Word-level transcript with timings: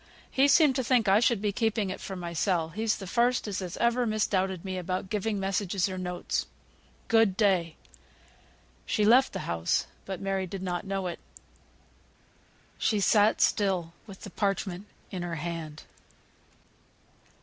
He 0.31 0.47
seemed 0.47 0.75
to 0.77 0.83
think 0.83 1.07
I 1.07 1.19
should 1.19 1.43
be 1.43 1.51
keeping 1.51 1.91
it 1.91 2.01
for 2.01 2.15
mysel; 2.15 2.69
he's 2.69 2.97
th' 2.97 3.07
first 3.07 3.47
as 3.47 3.59
has 3.59 3.77
ever 3.77 4.07
misdoubted 4.07 4.65
me 4.65 4.79
about 4.79 5.11
giving 5.11 5.39
messages, 5.39 5.87
or 5.87 5.99
notes. 5.99 6.47
Good 7.07 7.37
day." 7.37 7.75
She 8.87 9.05
left 9.05 9.31
the 9.31 9.45
house, 9.45 9.85
but 10.07 10.19
Mary 10.19 10.47
did 10.47 10.63
not 10.63 10.85
know 10.87 11.05
it. 11.05 11.19
She 12.79 12.99
sat 12.99 13.41
still 13.41 13.93
with 14.07 14.21
the 14.21 14.31
parchment 14.31 14.87
in 15.11 15.21
her 15.21 15.35
hand. 15.35 15.83